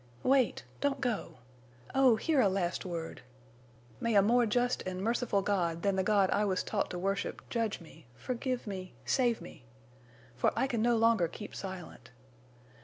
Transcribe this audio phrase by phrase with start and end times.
[0.23, 0.63] "Wait!
[0.79, 1.37] Don't go!
[1.93, 3.21] Oh, hear a last word!...
[3.99, 7.47] May a more just and merciful God than the God I was taught to worship
[7.51, 9.63] judge me—forgive me—save me!
[10.35, 12.09] For I can no longer keep silent!...